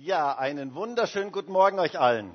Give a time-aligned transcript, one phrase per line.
[0.00, 2.30] Ja, einen wunderschönen guten Morgen euch allen.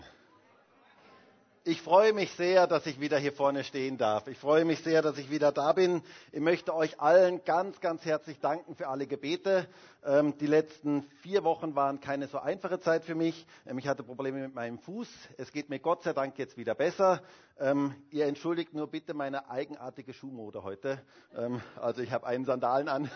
[1.64, 4.28] Ich freue mich sehr, dass ich wieder hier vorne stehen darf.
[4.28, 6.04] Ich freue mich sehr, dass ich wieder da bin.
[6.34, 9.66] Ich möchte euch allen ganz, ganz herzlich danken für alle Gebete.
[10.04, 13.48] Ähm, die letzten vier Wochen waren keine so einfache Zeit für mich.
[13.66, 15.08] Ähm, ich hatte Probleme mit meinem Fuß.
[15.38, 17.22] Es geht mir Gott sei Dank jetzt wieder besser.
[17.58, 21.02] Ähm, ihr entschuldigt nur bitte meine eigenartige Schuhmode heute.
[21.34, 23.10] Ähm, also ich habe einen Sandalen an.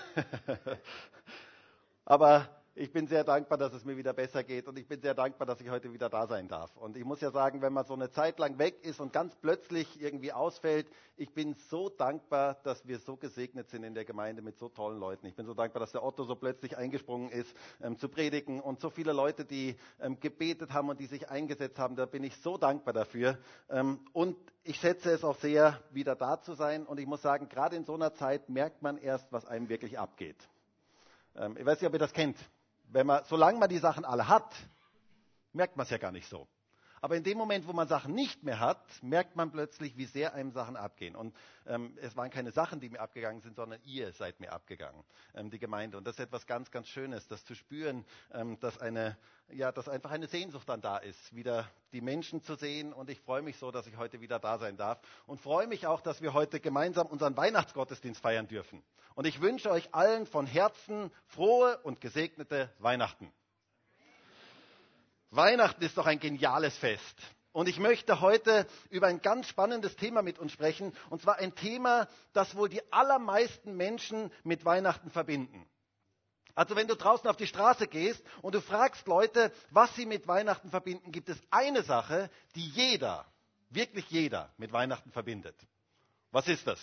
[2.05, 5.15] Aber ich bin sehr dankbar, dass es mir wieder besser geht und ich bin sehr
[5.15, 6.75] dankbar, dass ich heute wieder da sein darf.
[6.77, 9.35] Und ich muss ja sagen, wenn man so eine Zeit lang weg ist und ganz
[9.35, 14.43] plötzlich irgendwie ausfällt, ich bin so dankbar, dass wir so gesegnet sind in der Gemeinde
[14.43, 15.25] mit so tollen Leuten.
[15.25, 17.51] Ich bin so dankbar, dass der Otto so plötzlich eingesprungen ist,
[17.81, 21.79] ähm, zu predigen und so viele Leute, die ähm, gebetet haben und die sich eingesetzt
[21.79, 21.95] haben.
[21.95, 23.39] Da bin ich so dankbar dafür.
[23.71, 26.85] Ähm, und ich schätze es auch sehr, wieder da zu sein.
[26.85, 29.97] Und ich muss sagen, gerade in so einer Zeit merkt man erst, was einem wirklich
[29.97, 30.37] abgeht.
[31.35, 32.37] Ähm, ich weiß nicht, ob ihr das kennt
[32.87, 34.53] wenn man, solange man die Sachen alle hat,
[35.53, 36.47] merkt man es ja gar nicht so.
[37.01, 40.33] Aber in dem Moment, wo man Sachen nicht mehr hat, merkt man plötzlich, wie sehr
[40.33, 41.15] einem Sachen abgehen.
[41.15, 41.35] Und
[41.67, 45.03] ähm, es waren keine Sachen, die mir abgegangen sind, sondern ihr seid mir abgegangen,
[45.35, 45.97] ähm, die Gemeinde.
[45.97, 49.17] Und das ist etwas ganz, ganz Schönes, das zu spüren, ähm, dass, eine,
[49.49, 52.93] ja, dass einfach eine Sehnsucht dann da ist, wieder die Menschen zu sehen.
[52.93, 54.99] Und ich freue mich so, dass ich heute wieder da sein darf.
[55.25, 58.81] Und freue mich auch, dass wir heute gemeinsam unseren Weihnachtsgottesdienst feiern dürfen.
[59.13, 63.31] Und ich wünsche euch allen von Herzen frohe und gesegnete Weihnachten.
[65.29, 67.21] Weihnachten ist doch ein geniales Fest.
[67.51, 70.95] Und ich möchte heute über ein ganz spannendes Thema mit uns sprechen.
[71.09, 75.67] Und zwar ein Thema, das wohl die allermeisten Menschen mit Weihnachten verbinden.
[76.53, 80.27] Also wenn du draußen auf die Straße gehst und du fragst Leute, was sie mit
[80.27, 83.25] Weihnachten verbinden, gibt es eine Sache, die jeder,
[83.69, 85.55] wirklich jeder mit Weihnachten verbindet.
[86.31, 86.79] Was ist das?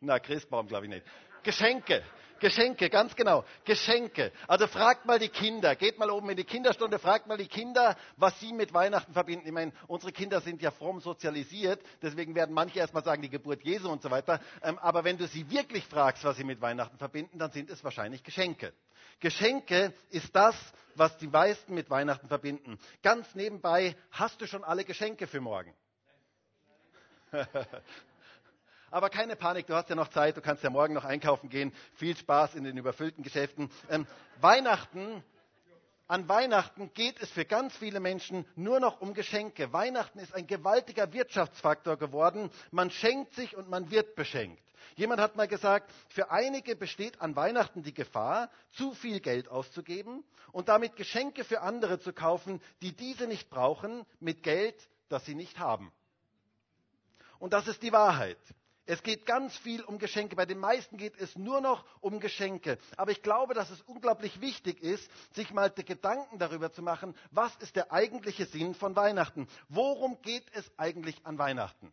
[0.00, 1.06] Na, Christbaum glaube ich nicht.
[1.42, 2.02] Geschenke.
[2.40, 3.44] Geschenke, ganz genau.
[3.64, 4.32] Geschenke.
[4.46, 7.96] Also fragt mal die Kinder, geht mal oben in die Kinderstunde, fragt mal die Kinder,
[8.16, 9.46] was sie mit Weihnachten verbinden.
[9.46, 13.62] Ich meine, unsere Kinder sind ja fromm sozialisiert, deswegen werden manche erstmal sagen, die Geburt
[13.62, 14.40] Jesu und so weiter.
[14.62, 17.82] Ähm, aber wenn du sie wirklich fragst, was sie mit Weihnachten verbinden, dann sind es
[17.82, 18.72] wahrscheinlich Geschenke.
[19.20, 20.54] Geschenke ist das,
[20.94, 22.78] was die meisten mit Weihnachten verbinden.
[23.02, 25.74] Ganz nebenbei, hast du schon alle Geschenke für morgen?
[28.96, 31.70] Aber keine Panik, du hast ja noch Zeit, du kannst ja morgen noch einkaufen gehen.
[31.96, 33.68] Viel Spaß in den überfüllten Geschäften.
[33.90, 34.06] Ähm,
[34.40, 35.22] Weihnachten,
[36.08, 39.70] an Weihnachten geht es für ganz viele Menschen nur noch um Geschenke.
[39.74, 42.48] Weihnachten ist ein gewaltiger Wirtschaftsfaktor geworden.
[42.70, 44.62] Man schenkt sich und man wird beschenkt.
[44.94, 50.24] Jemand hat mal gesagt, für einige besteht an Weihnachten die Gefahr, zu viel Geld auszugeben
[50.52, 55.34] und damit Geschenke für andere zu kaufen, die diese nicht brauchen, mit Geld, das sie
[55.34, 55.92] nicht haben.
[57.38, 58.38] Und das ist die Wahrheit.
[58.88, 60.36] Es geht ganz viel um Geschenke.
[60.36, 62.78] Bei den meisten geht es nur noch um Geschenke.
[62.96, 67.54] Aber ich glaube, dass es unglaublich wichtig ist, sich mal Gedanken darüber zu machen, was
[67.56, 69.48] ist der eigentliche Sinn von Weihnachten?
[69.68, 71.92] Worum geht es eigentlich an Weihnachten?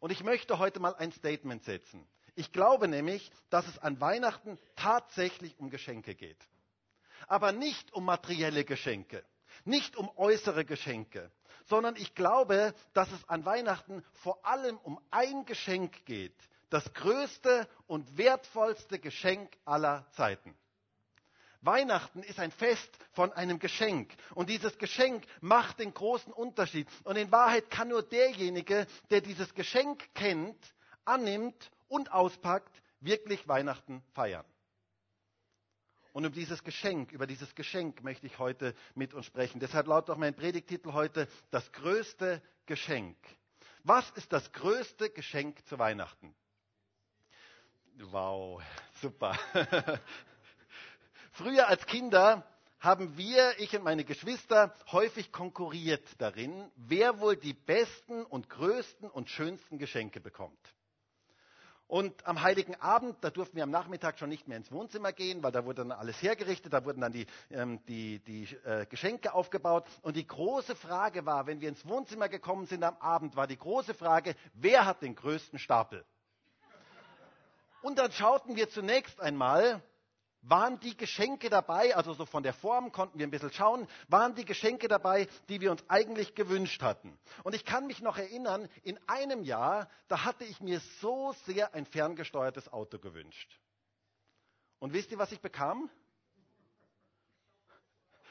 [0.00, 2.08] Und ich möchte heute mal ein Statement setzen.
[2.34, 6.38] Ich glaube nämlich, dass es an Weihnachten tatsächlich um Geschenke geht.
[7.26, 9.22] Aber nicht um materielle Geschenke,
[9.64, 11.30] nicht um äußere Geschenke,
[11.70, 16.34] sondern ich glaube, dass es an Weihnachten vor allem um ein Geschenk geht.
[16.68, 20.54] Das größte und wertvollste Geschenk aller Zeiten.
[21.62, 24.12] Weihnachten ist ein Fest von einem Geschenk.
[24.34, 26.88] Und dieses Geschenk macht den großen Unterschied.
[27.04, 30.58] Und in Wahrheit kann nur derjenige, der dieses Geschenk kennt,
[31.04, 34.44] annimmt und auspackt, wirklich Weihnachten feiern.
[36.12, 39.60] Und um dieses Geschenk, über dieses Geschenk möchte ich heute mit uns sprechen.
[39.60, 43.16] Deshalb lautet auch mein Predigtitel heute das größte Geschenk.
[43.84, 46.34] Was ist das größte Geschenk zu Weihnachten?
[48.10, 48.62] Wow,
[49.00, 49.38] super.
[51.32, 52.46] Früher als Kinder
[52.80, 59.08] haben wir, ich und meine Geschwister, häufig konkurriert darin, wer wohl die besten und größten
[59.10, 60.58] und schönsten Geschenke bekommt.
[61.90, 65.42] Und am Heiligen Abend, da durften wir am Nachmittag schon nicht mehr ins Wohnzimmer gehen,
[65.42, 69.34] weil da wurde dann alles hergerichtet, da wurden dann die, ähm, die, die äh, Geschenke
[69.34, 69.88] aufgebaut.
[70.02, 73.58] Und die große Frage war, wenn wir ins Wohnzimmer gekommen sind am Abend, war die
[73.58, 76.04] große Frage, wer hat den größten Stapel?
[77.82, 79.82] Und dann schauten wir zunächst einmal,
[80.42, 84.34] waren die Geschenke dabei, also so von der Form konnten wir ein bisschen schauen, waren
[84.34, 87.18] die Geschenke dabei, die wir uns eigentlich gewünscht hatten.
[87.44, 91.74] Und ich kann mich noch erinnern, in einem Jahr, da hatte ich mir so sehr
[91.74, 93.58] ein ferngesteuertes Auto gewünscht.
[94.78, 95.90] Und wisst ihr, was ich bekam?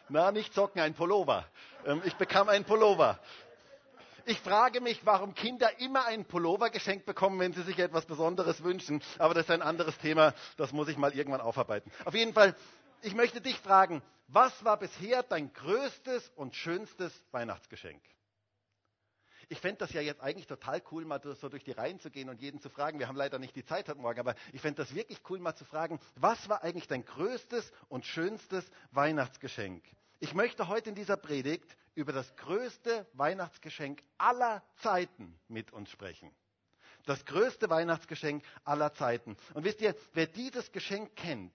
[0.09, 1.45] Na, nicht Socken, ein Pullover.
[1.85, 3.19] Ähm, ich bekam einen Pullover.
[4.25, 8.63] Ich frage mich, warum Kinder immer einen Pullover geschenkt bekommen, wenn sie sich etwas Besonderes
[8.63, 9.01] wünschen.
[9.18, 11.92] Aber das ist ein anderes Thema, das muss ich mal irgendwann aufarbeiten.
[12.06, 12.56] Auf jeden Fall,
[13.01, 18.01] ich möchte dich fragen, was war bisher dein größtes und schönstes Weihnachtsgeschenk?
[19.51, 22.30] Ich fände das ja jetzt eigentlich total cool, mal so durch die Reihen zu gehen
[22.30, 23.00] und jeden zu fragen.
[23.00, 25.56] Wir haben leider nicht die Zeit heute Morgen, aber ich fände das wirklich cool, mal
[25.56, 29.83] zu fragen, was war eigentlich dein größtes und schönstes Weihnachtsgeschenk?
[30.19, 36.31] Ich möchte heute in dieser Predigt über das größte Weihnachtsgeschenk aller Zeiten mit uns sprechen.
[37.05, 39.35] Das größte Weihnachtsgeschenk aller Zeiten.
[39.53, 41.53] Und wisst ihr, wer dieses Geschenk kennt,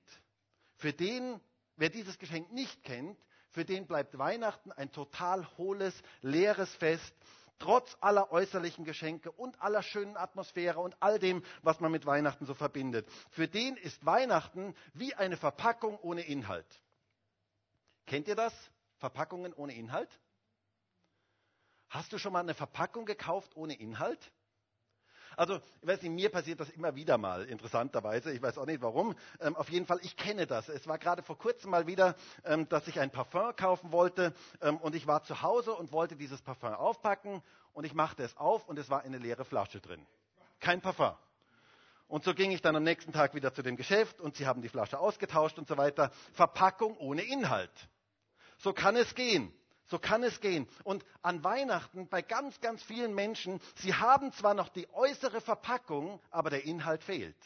[0.77, 1.41] für den,
[1.77, 3.19] wer dieses Geschenk nicht kennt,
[3.51, 7.15] für den bleibt Weihnachten ein total hohles, leeres Fest,
[7.59, 12.47] trotz aller äußerlichen Geschenke und aller schönen Atmosphäre und all dem, was man mit Weihnachten
[12.47, 13.09] so verbindet.
[13.31, 16.67] Für den ist Weihnachten wie eine Verpackung ohne Inhalt.
[18.07, 18.53] Kennt ihr das?
[18.99, 20.11] Verpackungen ohne Inhalt?
[21.95, 24.33] Hast du schon mal eine Verpackung gekauft ohne Inhalt?
[25.37, 28.33] Also, ich weiß nicht, mir passiert das immer wieder mal, interessanterweise.
[28.33, 29.15] Ich weiß auch nicht warum.
[29.39, 30.69] Ähm, auf jeden Fall, ich kenne das.
[30.69, 34.79] Es war gerade vor kurzem mal wieder, ähm, dass ich ein Parfum kaufen wollte ähm,
[34.79, 37.41] und ich war zu Hause und wollte dieses Parfum aufpacken
[37.75, 40.05] und ich machte es auf und es war eine leere Flasche drin.
[40.59, 41.15] Kein Parfum.
[42.09, 44.63] Und so ging ich dann am nächsten Tag wieder zu dem Geschäft und sie haben
[44.63, 46.11] die Flasche ausgetauscht und so weiter.
[46.33, 47.71] Verpackung ohne Inhalt.
[48.59, 49.55] So kann es gehen.
[49.95, 50.67] So kann es gehen.
[50.83, 56.21] Und an Weihnachten bei ganz, ganz vielen Menschen, sie haben zwar noch die äußere Verpackung,
[56.33, 57.37] aber der Inhalt fehlt.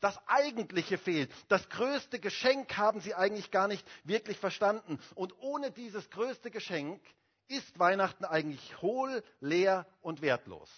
[0.00, 1.30] Das Eigentliche fehlt.
[1.48, 4.98] Das größte Geschenk haben sie eigentlich gar nicht wirklich verstanden.
[5.14, 7.02] Und ohne dieses größte Geschenk
[7.48, 10.70] ist Weihnachten eigentlich hohl, leer und wertlos.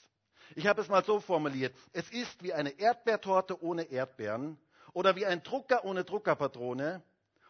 [0.56, 1.72] Ich habe es mal so formuliert.
[1.92, 4.58] Es ist wie eine Erdbeertorte ohne Erdbeeren
[4.92, 7.00] oder wie ein Drucker ohne Druckerpatrone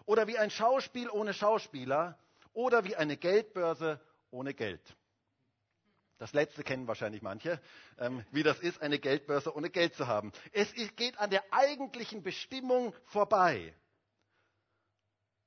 [0.05, 2.19] oder wie ein Schauspiel ohne Schauspieler
[2.57, 4.01] oder wie eine Geldbörse
[4.31, 4.97] ohne Geld.
[6.17, 7.61] Das letzte kennen wahrscheinlich manche,
[7.99, 10.33] ähm, wie das ist, eine Geldbörse ohne Geld zu haben.
[10.53, 13.75] Es geht an der eigentlichen Bestimmung vorbei.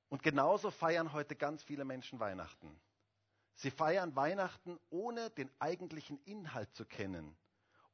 [0.08, 2.80] Und genauso feiern heute ganz viele Menschen Weihnachten.
[3.56, 7.36] Sie feiern Weihnachten, ohne den eigentlichen Inhalt zu kennen,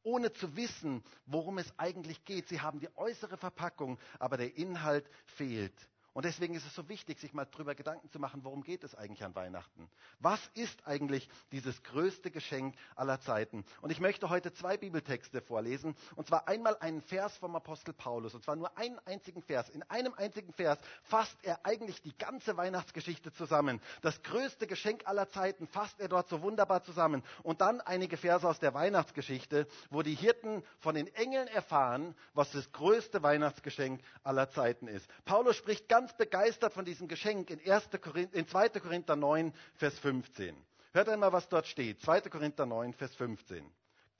[0.02, 2.48] ohne zu wissen, worum es eigentlich geht.
[2.48, 5.74] Sie haben die äußere Verpackung, aber der Inhalt fehlt.
[6.16, 8.94] Und deswegen ist es so wichtig, sich mal darüber Gedanken zu machen, worum geht es
[8.94, 9.90] eigentlich an Weihnachten?
[10.18, 13.66] Was ist eigentlich dieses größte Geschenk aller Zeiten?
[13.82, 15.94] Und ich möchte heute zwei Bibeltexte vorlesen.
[16.14, 18.34] Und zwar einmal einen Vers vom Apostel Paulus.
[18.34, 19.68] Und zwar nur einen einzigen Vers.
[19.68, 23.82] In einem einzigen Vers fasst er eigentlich die ganze Weihnachtsgeschichte zusammen.
[24.00, 27.22] Das größte Geschenk aller Zeiten fasst er dort so wunderbar zusammen.
[27.42, 32.50] Und dann einige Verse aus der Weihnachtsgeschichte, wo die Hirten von den Engeln erfahren, was
[32.52, 35.06] das größte Weihnachtsgeschenk aller Zeiten ist.
[35.26, 37.90] Paulus spricht ganz ganz begeistert von diesem Geschenk in, 1.
[38.00, 38.68] Korinther, in 2.
[38.68, 40.56] Korinther 9, Vers 15.
[40.92, 42.00] Hört einmal, was dort steht.
[42.00, 42.20] 2.
[42.20, 43.68] Korinther 9, Vers 15.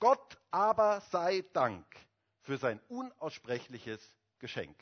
[0.01, 1.87] Gott aber sei Dank
[2.41, 4.01] für sein unaussprechliches
[4.41, 4.77] Geschenk.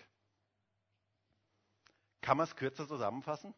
[2.23, 3.55] Kann man es kürzer zusammenfassen?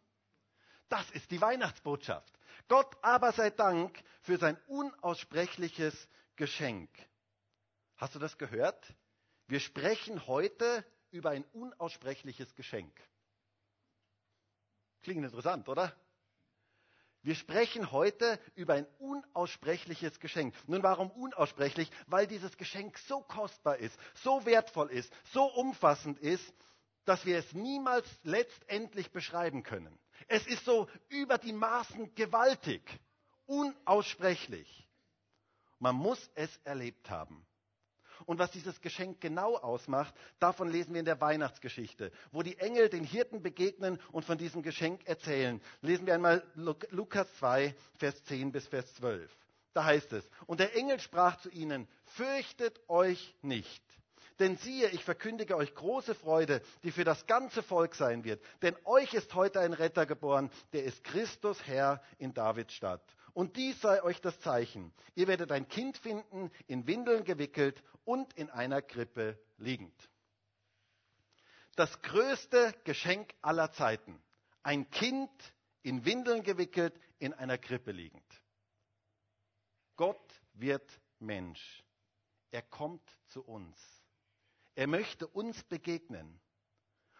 [0.88, 2.36] Das ist die Weihnachtsbotschaft.
[2.66, 6.90] Gott aber sei Dank für sein unaussprechliches Geschenk.
[7.96, 8.92] Hast du das gehört?
[9.46, 12.92] Wir sprechen heute über ein unaussprechliches Geschenk.
[15.06, 15.94] Klingt interessant, oder?
[17.22, 20.52] Wir sprechen heute über ein unaussprechliches Geschenk.
[20.66, 21.92] Nun, warum unaussprechlich?
[22.08, 26.52] Weil dieses Geschenk so kostbar ist, so wertvoll ist, so umfassend ist,
[27.04, 29.96] dass wir es niemals letztendlich beschreiben können.
[30.26, 32.82] Es ist so über die Maßen gewaltig,
[33.46, 34.88] unaussprechlich.
[35.78, 37.45] Man muss es erlebt haben.
[38.26, 42.88] Und was dieses Geschenk genau ausmacht, davon lesen wir in der Weihnachtsgeschichte, wo die Engel
[42.88, 45.62] den Hirten begegnen und von diesem Geschenk erzählen.
[45.80, 49.30] Lesen wir einmal Lukas 2, Vers 10 bis Vers 12.
[49.74, 53.82] Da heißt es, und der Engel sprach zu ihnen, fürchtet euch nicht.
[54.38, 58.42] Denn siehe, ich verkündige euch große Freude, die für das ganze Volk sein wird.
[58.62, 63.02] Denn euch ist heute ein Retter geboren, der ist Christus Herr in Davids Stadt.
[63.36, 64.94] Und dies sei euch das Zeichen.
[65.14, 69.92] Ihr werdet ein Kind finden, in Windeln gewickelt und in einer Krippe liegend.
[71.74, 74.18] Das größte Geschenk aller Zeiten.
[74.62, 75.30] Ein Kind
[75.82, 78.24] in Windeln gewickelt, in einer Krippe liegend.
[79.96, 81.84] Gott wird Mensch.
[82.52, 83.78] Er kommt zu uns.
[84.76, 86.40] Er möchte uns begegnen.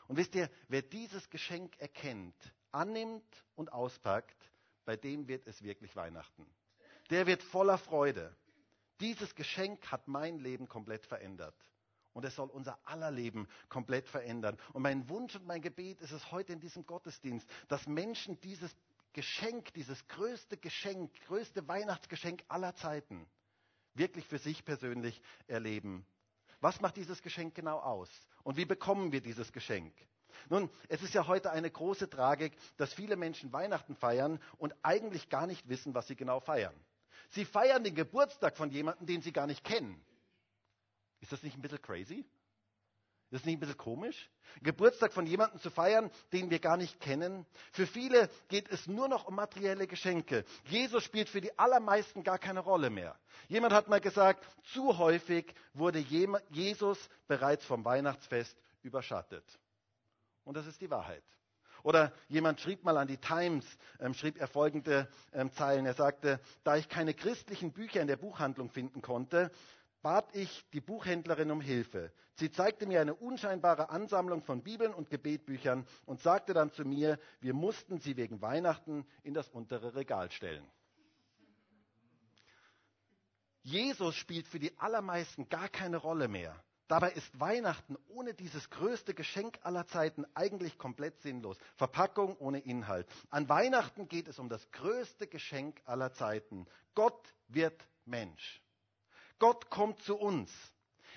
[0.09, 4.51] Und wisst ihr, wer dieses Geschenk erkennt, annimmt und auspackt,
[4.87, 6.47] bei dem wird es wirklich Weihnachten.
[7.11, 8.35] Der wird voller Freude.
[9.00, 11.55] Dieses Geschenk hat mein Leben komplett verändert.
[12.14, 14.57] Und es soll unser aller Leben komplett verändern.
[14.73, 18.75] Und mein Wunsch und mein Gebet ist es heute in diesem Gottesdienst, dass Menschen dieses
[19.12, 23.28] Geschenk, dieses größte Geschenk, größte Weihnachtsgeschenk aller Zeiten
[23.95, 26.07] wirklich für sich persönlich erleben.
[26.61, 28.11] Was macht dieses Geschenk genau aus?
[28.45, 29.95] Und wie bekommen wir dieses Geschenk?
[30.49, 35.28] Nun, es ist ja heute eine große Tragik, dass viele Menschen Weihnachten feiern und eigentlich
[35.28, 36.75] gar nicht wissen, was sie genau feiern.
[37.31, 40.00] Sie feiern den Geburtstag von jemandem, den sie gar nicht kennen.
[41.21, 42.25] Ist das nicht ein bisschen crazy?
[43.31, 44.31] Ist das nicht ein bisschen komisch?
[44.62, 47.45] Geburtstag von jemandem zu feiern, den wir gar nicht kennen?
[47.73, 50.45] Für viele geht es nur noch um materielle Geschenke.
[50.66, 53.19] Jesus spielt für die allermeisten gar keine Rolle mehr.
[53.49, 55.99] Jemand hat mal gesagt, zu häufig wurde
[56.50, 59.45] Jesus bereits vom Weihnachtsfest überschattet.
[60.47, 61.25] Und das ist die Wahrheit.
[61.83, 63.67] Oder jemand schrieb mal an die Times,
[64.00, 65.85] ähm, schrieb er folgende ähm, Zeilen.
[65.87, 69.50] Er sagte, da ich keine christlichen Bücher in der Buchhandlung finden konnte,
[70.03, 72.12] bat ich die Buchhändlerin um Hilfe.
[72.35, 77.19] Sie zeigte mir eine unscheinbare Ansammlung von Bibeln und Gebetbüchern und sagte dann zu mir,
[77.41, 80.65] wir mussten sie wegen Weihnachten in das untere Regal stellen.
[83.62, 86.62] Jesus spielt für die allermeisten gar keine Rolle mehr.
[86.88, 91.59] Dabei ist Weihnachten ohne dieses größte Geschenk aller Zeiten eigentlich komplett sinnlos.
[91.75, 93.09] Verpackung ohne Inhalt.
[93.31, 96.66] An Weihnachten geht es um das größte Geschenk aller Zeiten.
[96.95, 98.62] Gott wird Mensch.
[99.38, 100.52] Gott kommt zu uns.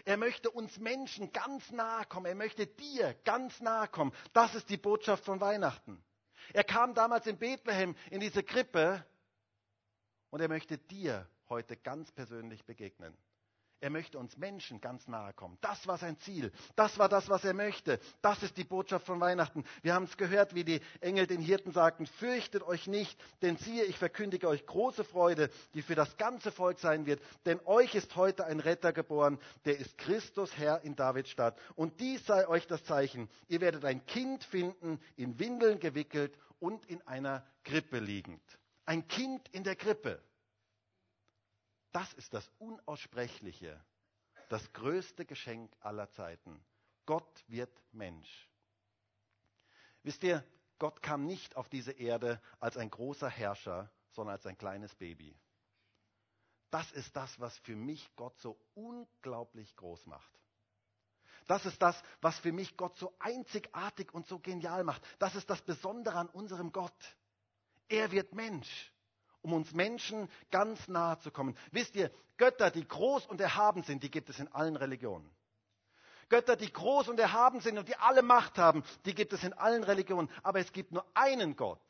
[0.06, 2.26] Er möchte uns Menschen ganz nahe kommen.
[2.26, 4.12] Er möchte dir ganz nahe kommen.
[4.34, 6.04] Das ist die Botschaft von Weihnachten.
[6.54, 9.06] Er kam damals in Bethlehem in diese Krippe
[10.32, 13.16] und er möchte dir heute ganz persönlich begegnen.
[13.82, 15.58] Er möchte uns Menschen ganz nahe kommen.
[15.62, 16.52] Das war sein Ziel.
[16.76, 18.00] Das war das, was er möchte.
[18.22, 19.64] Das ist die Botschaft von Weihnachten.
[19.82, 23.86] Wir haben es gehört, wie die Engel den Hirten sagten, fürchtet euch nicht, denn siehe,
[23.86, 27.22] ich verkündige euch große Freude, die für das ganze Volk sein wird.
[27.46, 31.58] Denn euch ist heute ein Retter geboren, der ist Christus Herr in Davids Stadt.
[31.76, 33.30] Und dies sei euch das Zeichen.
[33.48, 38.42] Ihr werdet ein Kind finden, in Windeln gewickelt und in einer Krippe liegend.
[38.86, 40.22] Ein Kind in der Krippe.
[41.92, 43.84] Das ist das Unaussprechliche,
[44.50, 46.64] das größte Geschenk aller Zeiten.
[47.06, 48.50] Gott wird Mensch.
[50.04, 50.44] Wisst ihr,
[50.78, 55.36] Gott kam nicht auf diese Erde als ein großer Herrscher, sondern als ein kleines Baby.
[56.72, 60.40] Das ist das, was für mich Gott so unglaublich groß macht.
[61.48, 65.02] Das ist das, was für mich Gott so einzigartig und so genial macht.
[65.18, 67.18] Das ist das Besondere an unserem Gott.
[67.88, 68.94] Er wird Mensch
[69.42, 71.56] um uns Menschen ganz nahe zu kommen.
[71.72, 75.30] Wisst ihr, Götter, die groß und erhaben sind, die gibt es in allen Religionen.
[76.30, 79.54] Götter, die groß und erhaben sind und die alle Macht haben, die gibt es in
[79.54, 80.30] allen Religionen.
[80.44, 81.82] Aber es gibt nur einen Gott,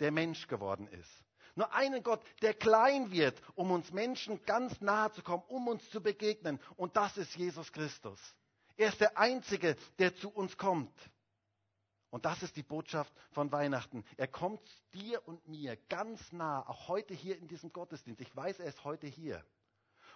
[0.00, 1.10] der Mensch geworden ist.
[1.54, 5.88] Nur einen Gott, der klein wird, um uns Menschen ganz nahe zu kommen, um uns
[5.90, 6.58] zu begegnen.
[6.76, 8.18] Und das ist Jesus Christus.
[8.76, 10.92] Er ist der Einzige, der zu uns kommt.
[12.12, 14.04] Und das ist die Botschaft von Weihnachten.
[14.18, 14.60] Er kommt
[14.92, 18.20] dir und mir ganz nah, auch heute hier in diesem Gottesdienst.
[18.20, 19.42] Ich weiß, er ist heute hier.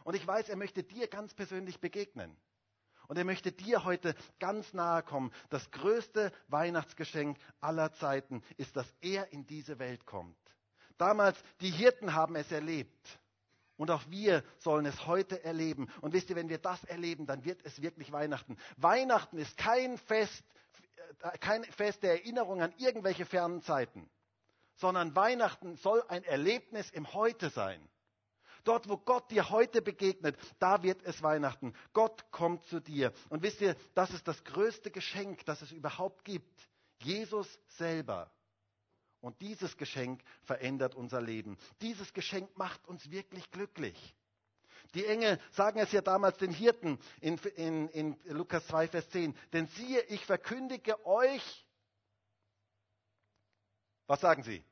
[0.05, 2.37] Und ich weiß, er möchte dir ganz persönlich begegnen.
[3.09, 5.33] Und er möchte dir heute ganz nahe kommen.
[5.49, 10.37] Das größte Weihnachtsgeschenk aller Zeiten ist, dass er in diese Welt kommt.
[10.99, 13.19] Damals, die Hirten haben es erlebt.
[13.79, 15.88] Und auch wir sollen es heute erleben.
[16.03, 18.59] Und wisst ihr, wenn wir das erleben, dann wird es wirklich Weihnachten.
[18.76, 20.45] Weihnachten ist kein Fest
[21.41, 24.09] kein Fest der Erinnerung an irgendwelche fernen Zeiten,
[24.77, 27.89] sondern Weihnachten soll ein Erlebnis im Heute sein.
[28.65, 31.73] Dort, wo Gott dir heute begegnet, da wird es Weihnachten.
[31.93, 33.13] Gott kommt zu dir.
[33.29, 36.69] Und wisst ihr, das ist das größte Geschenk, das es überhaupt gibt.
[36.99, 38.33] Jesus selber.
[39.21, 41.57] Und dieses Geschenk verändert unser Leben.
[41.81, 44.17] Dieses Geschenk macht uns wirklich glücklich.
[44.95, 49.37] Die Engel sagen es ja damals den Hirten in, in, in Lukas 2, Vers 10.
[49.52, 51.66] Denn siehe, ich verkündige euch,
[54.07, 54.64] was sagen sie?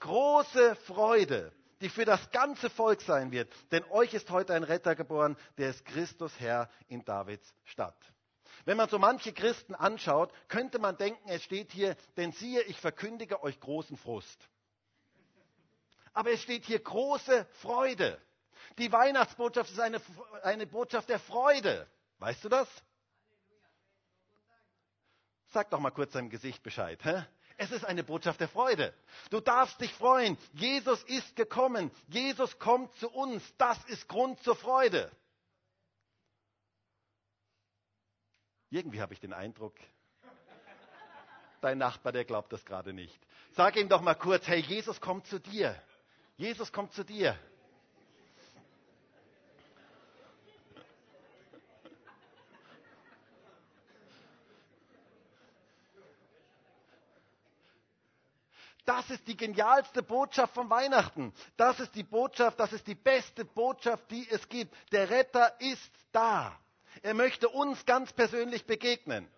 [0.00, 3.52] Große Freude, die für das ganze Volk sein wird.
[3.72, 7.96] Denn euch ist heute ein Retter geboren, der ist Christus Herr in Davids Stadt.
[8.64, 12.80] Wenn man so manche Christen anschaut, könnte man denken, es steht hier, denn siehe, ich
[12.80, 14.48] verkündige euch großen Frust.
[16.12, 18.20] Aber es steht hier große Freude.
[18.78, 20.00] Die Weihnachtsbotschaft ist eine,
[20.42, 21.86] eine Botschaft der Freude.
[22.18, 22.68] Weißt du das?
[25.48, 27.02] Sag doch mal kurz deinem Gesicht Bescheid.
[27.04, 27.24] Hä?
[27.58, 28.92] Es ist eine Botschaft der Freude.
[29.30, 30.36] Du darfst dich freuen.
[30.52, 31.90] Jesus ist gekommen.
[32.08, 33.42] Jesus kommt zu uns.
[33.56, 35.10] Das ist Grund zur Freude.
[38.70, 39.74] Irgendwie habe ich den Eindruck,
[41.60, 43.18] dein Nachbar, der glaubt das gerade nicht.
[43.52, 45.80] Sag ihm doch mal kurz, hey, Jesus kommt zu dir.
[46.36, 47.38] Jesus kommt zu dir.
[58.86, 61.34] Das ist die genialste Botschaft von Weihnachten.
[61.56, 64.72] Das ist die Botschaft, das ist die beste Botschaft, die es gibt.
[64.92, 66.58] Der Retter ist da.
[67.02, 69.28] Er möchte uns ganz persönlich begegnen.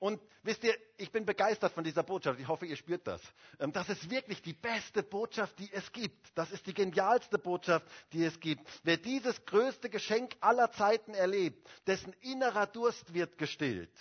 [0.00, 2.40] Und wisst ihr, ich bin begeistert von dieser Botschaft.
[2.40, 3.22] Ich hoffe, ihr spürt das.
[3.60, 6.32] Ähm, das ist wirklich die beste Botschaft, die es gibt.
[6.34, 8.68] Das ist die genialste Botschaft, die es gibt.
[8.82, 13.92] Wer dieses größte Geschenk aller Zeiten erlebt, dessen innerer Durst wird gestillt.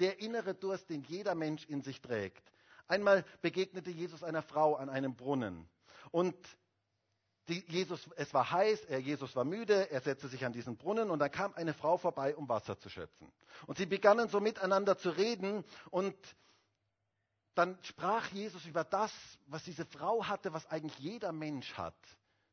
[0.00, 2.42] Der innere Durst, den jeder Mensch in sich trägt.
[2.90, 5.68] Einmal begegnete Jesus einer Frau an einem Brunnen.
[6.10, 6.34] Und
[7.46, 11.08] die, Jesus, es war heiß, er, Jesus war müde, er setzte sich an diesen Brunnen
[11.08, 13.30] und dann kam eine Frau vorbei, um Wasser zu schöpfen.
[13.68, 16.16] Und sie begannen so miteinander zu reden und
[17.54, 19.12] dann sprach Jesus über das,
[19.46, 21.94] was diese Frau hatte, was eigentlich jeder Mensch hat,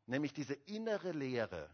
[0.05, 1.67] nämlich diese innere Leere.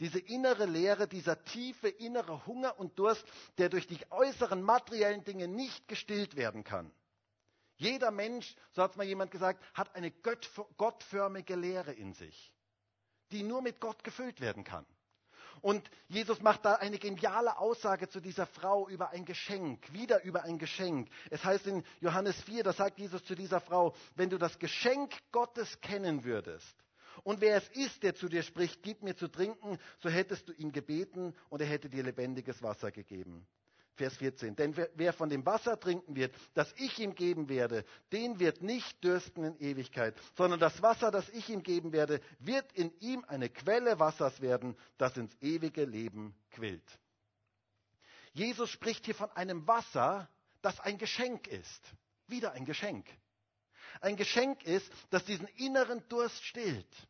[0.00, 3.24] Diese innere Leere, dieser tiefe innere Hunger und Durst,
[3.58, 6.90] der durch die äußeren materiellen Dinge nicht gestillt werden kann.
[7.80, 10.10] Jeder Mensch, so hat es mal jemand gesagt, hat eine
[10.76, 12.54] gottförmige Leere in sich
[13.30, 14.86] die nur mit Gott gefüllt werden kann.
[15.62, 20.44] Und Jesus macht da eine geniale Aussage zu dieser Frau über ein Geschenk, wieder über
[20.44, 21.08] ein Geschenk.
[21.28, 25.12] Es heißt in Johannes 4, da sagt Jesus zu dieser Frau, wenn du das Geschenk
[25.32, 26.74] Gottes kennen würdest
[27.24, 30.52] und wer es ist, der zu dir spricht, gib mir zu trinken, so hättest du
[30.52, 33.46] ihn gebeten und er hätte dir lebendiges Wasser gegeben.
[34.00, 34.56] Vers 14.
[34.56, 39.04] Denn wer von dem Wasser trinken wird, das ich ihm geben werde, den wird nicht
[39.04, 43.50] dürsten in Ewigkeit, sondern das Wasser, das ich ihm geben werde, wird in ihm eine
[43.50, 46.98] Quelle Wassers werden, das ins ewige Leben quillt.
[48.32, 50.30] Jesus spricht hier von einem Wasser,
[50.62, 51.82] das ein Geschenk ist.
[52.26, 53.06] Wieder ein Geschenk.
[54.00, 57.08] Ein Geschenk ist, das diesen inneren Durst stillt.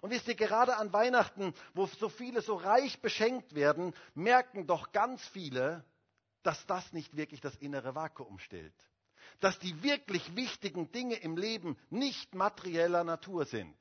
[0.00, 4.92] Und wisst ihr, gerade an Weihnachten, wo so viele so reich beschenkt werden, merken doch
[4.92, 5.84] ganz viele,
[6.42, 8.74] dass das nicht wirklich das innere Vakuum stillt.
[9.40, 13.76] Dass die wirklich wichtigen Dinge im Leben nicht materieller Natur sind.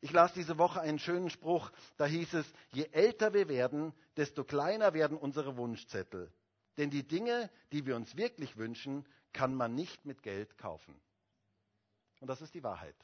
[0.00, 4.44] Ich las diese Woche einen schönen Spruch, da hieß es, je älter wir werden, desto
[4.44, 6.32] kleiner werden unsere Wunschzettel.
[6.76, 11.00] Denn die Dinge, die wir uns wirklich wünschen, kann man nicht mit Geld kaufen.
[12.20, 12.96] Und das ist die Wahrheit.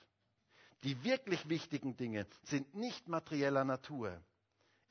[0.85, 4.21] Die wirklich wichtigen Dinge sind nicht materieller Natur.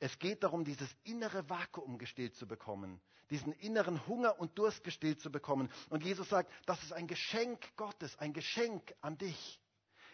[0.02, 5.20] Es geht darum, dieses innere Vakuum gestillt zu bekommen, diesen inneren Hunger und Durst gestillt
[5.20, 5.70] zu bekommen.
[5.90, 9.60] Und Jesus sagt, das ist ein Geschenk Gottes, ein Geschenk an dich.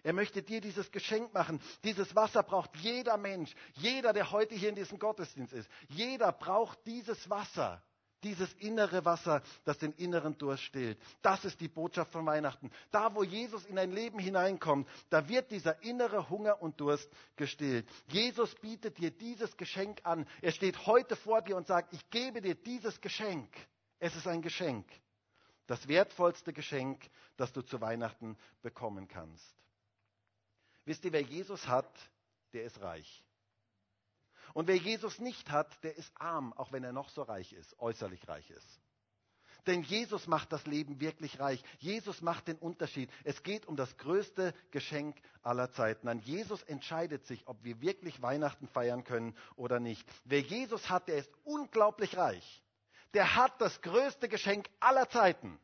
[0.02, 1.58] Er möchte dir dieses Geschenk machen.
[1.84, 5.70] Dieses Wasser braucht jeder Mensch, jeder, der heute hier in diesem Gottesdienst ist.
[5.88, 7.82] Jeder braucht dieses Wasser.
[8.24, 10.98] Dieses innere Wasser, das den inneren Durst stillt.
[11.22, 12.70] Das ist die Botschaft von Weihnachten.
[12.90, 17.88] Da, wo Jesus in dein Leben hineinkommt, da wird dieser innere Hunger und Durst gestillt.
[18.08, 20.26] Jesus bietet dir dieses Geschenk an.
[20.42, 23.48] Er steht heute vor dir und sagt, ich gebe dir dieses Geschenk.
[24.00, 24.86] Es ist ein Geschenk.
[25.68, 29.54] Das wertvollste Geschenk, das du zu Weihnachten bekommen kannst.
[30.84, 31.92] Wisst ihr, wer Jesus hat,
[32.52, 33.22] der ist reich.
[34.54, 37.78] Und wer Jesus nicht hat, der ist arm, auch wenn er noch so reich ist,
[37.78, 38.80] äußerlich reich ist.
[39.66, 41.62] Denn Jesus macht das Leben wirklich reich.
[41.78, 43.10] Jesus macht den Unterschied.
[43.24, 46.08] Es geht um das größte Geschenk aller Zeiten.
[46.08, 50.08] An Jesus entscheidet sich, ob wir wirklich Weihnachten feiern können oder nicht.
[50.24, 52.64] Wer Jesus hat, der ist unglaublich reich.
[53.14, 55.58] Der hat das größte Geschenk aller Zeiten.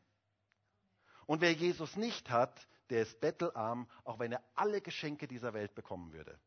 [1.25, 5.73] Und wer Jesus nicht hat, der ist bettelarm, auch wenn er alle Geschenke dieser Welt
[5.73, 6.39] bekommen würde.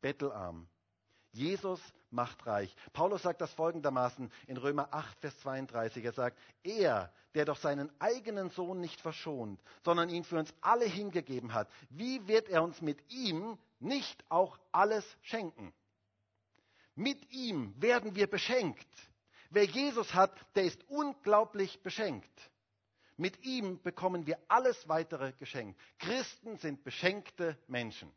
[0.00, 0.68] Bettelarm.
[1.32, 2.74] Jesus macht reich.
[2.92, 6.04] Paulus sagt das folgendermaßen in Römer 8, Vers 32.
[6.04, 10.86] Er sagt, er, der doch seinen eigenen Sohn nicht verschont, sondern ihn für uns alle
[10.86, 15.72] hingegeben hat, wie wird er uns mit ihm nicht auch alles schenken?
[16.94, 18.88] Mit ihm werden wir beschenkt.
[19.50, 22.50] Wer Jesus hat, der ist unglaublich beschenkt.
[23.16, 25.80] Mit ihm bekommen wir alles weitere geschenkt.
[25.98, 28.12] Christen sind beschenkte Menschen.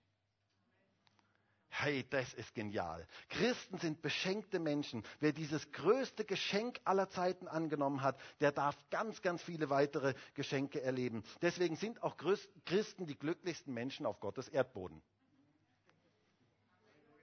[1.74, 3.08] Hey, das ist genial.
[3.30, 5.04] Christen sind beschenkte Menschen.
[5.22, 10.82] Wer dieses größte Geschenk aller Zeiten angenommen hat, der darf ganz, ganz viele weitere Geschenke
[10.82, 11.24] erleben.
[11.42, 12.18] Deswegen sind auch
[12.66, 15.02] Christen die glücklichsten Menschen auf Gottes Erdboden.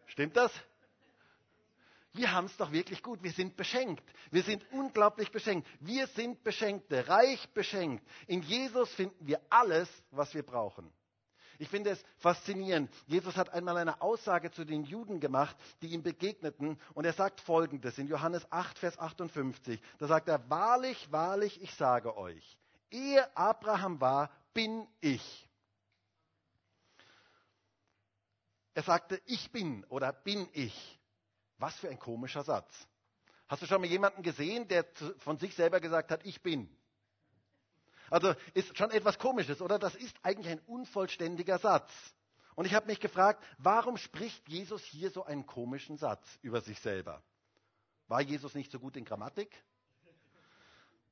[0.07, 0.51] Stimmt das?
[2.15, 3.23] Wir haben es doch wirklich gut.
[3.23, 4.03] Wir sind beschenkt.
[4.31, 5.69] Wir sind unglaublich beschenkt.
[5.81, 8.03] Wir sind Beschenkte, reich beschenkt.
[8.27, 10.91] In Jesus finden wir alles, was wir brauchen.
[11.61, 12.89] Ich finde es faszinierend.
[13.07, 16.81] Jesus hat einmal eine Aussage zu den Juden gemacht, die ihm begegneten.
[16.95, 19.81] Und er sagt Folgendes in Johannes 8, Vers 58.
[19.99, 22.57] Da sagt er, wahrlich, wahrlich, ich sage euch,
[22.91, 25.49] ehe Abraham war, bin ich.
[28.75, 31.01] Er sagte, ich bin oder bin ich.
[31.59, 32.73] Was für ein komischer Satz.
[33.49, 34.87] Hast du schon mal jemanden gesehen, der
[35.19, 36.69] von sich selber gesagt hat, ich bin?
[38.11, 39.79] Also ist schon etwas Komisches, oder?
[39.79, 41.91] Das ist eigentlich ein unvollständiger Satz.
[42.55, 46.81] Und ich habe mich gefragt, warum spricht Jesus hier so einen komischen Satz über sich
[46.81, 47.23] selber?
[48.09, 49.51] War Jesus nicht so gut in Grammatik?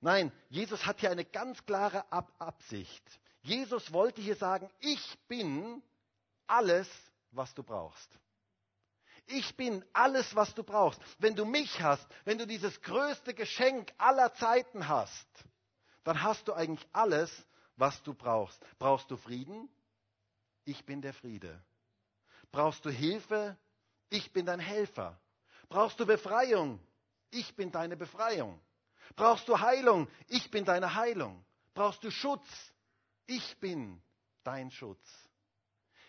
[0.01, 3.05] Nein, Jesus hat hier eine ganz klare Ab Absicht.
[3.43, 5.83] Jesus wollte hier sagen, ich bin
[6.47, 6.89] alles,
[7.31, 8.19] was du brauchst.
[9.27, 11.01] Ich bin alles, was du brauchst.
[11.19, 15.27] Wenn du mich hast, wenn du dieses größte Geschenk aller Zeiten hast,
[16.07, 17.33] dann hast du eigentlich alles,
[17.75, 18.65] was du brauchst.
[18.79, 19.69] Brauchst du Frieden?
[20.65, 21.61] Ich bin der Friede.
[22.53, 23.59] Brauchst du Hilfe?
[24.09, 25.21] Ich bin dein Helfer.
[25.69, 26.79] Brauchst du Befreiung?
[27.31, 28.61] Ich bin deine Befreiung.
[29.17, 30.09] Brauchst du Heilung?
[30.29, 31.45] Ich bin deine Heilung.
[31.75, 32.47] Brauchst du Schutz?
[33.27, 34.01] Ich bin
[34.45, 35.05] dein Schutz.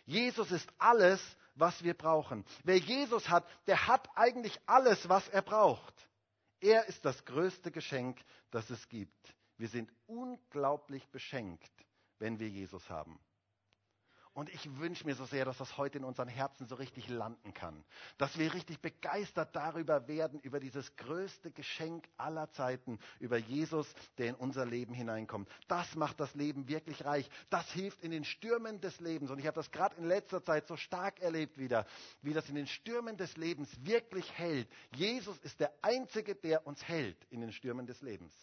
[0.06, 1.20] Jesus ist alles,
[1.56, 2.46] was wir brauchen.
[2.64, 5.96] Wer Jesus hat, der hat eigentlich alles, was er braucht.
[6.60, 9.37] Er ist das größte Geschenk, das es gibt.
[9.58, 11.72] Wir sind unglaublich beschenkt,
[12.20, 13.20] wenn wir Jesus haben.
[14.38, 17.56] Und ich wünsche mir so sehr, dass das heute in unseren Herzen so richtig landen
[17.56, 17.84] kann.
[18.20, 24.28] Dass wir richtig begeistert darüber werden, über dieses größte Geschenk aller Zeiten, über Jesus, der
[24.28, 25.50] in unser Leben hineinkommt.
[25.68, 27.28] Das macht das Leben wirklich reich.
[27.50, 29.32] Das hilft in den Stürmen des Lebens.
[29.32, 31.88] Und ich habe das gerade in letzter Zeit so stark erlebt wieder,
[32.22, 34.70] wie das in den Stürmen des Lebens wirklich hält.
[34.94, 38.36] Jesus ist der Einzige, der uns hält in den Stürmen des Lebens.